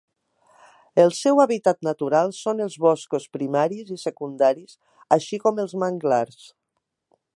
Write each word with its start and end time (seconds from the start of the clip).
El 1.01 1.11
seu 1.17 1.41
hàbitat 1.43 1.83
natural 1.87 2.33
són 2.37 2.65
els 2.65 2.77
boscos 2.85 3.27
primaris 3.37 3.93
i 3.97 3.99
secundaris, 4.05 4.77
així 5.19 5.41
com 5.45 5.63
els 5.67 5.77
manglars. 5.85 6.41